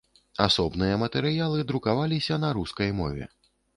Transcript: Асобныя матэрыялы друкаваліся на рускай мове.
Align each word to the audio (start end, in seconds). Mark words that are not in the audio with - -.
Асобныя 0.45 0.95
матэрыялы 1.03 1.59
друкаваліся 1.73 2.41
на 2.45 2.49
рускай 2.59 2.89
мове. 3.03 3.29